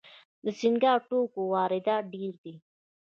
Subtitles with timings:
[0.43, 2.55] د سینګار توکو واردات ډیر دي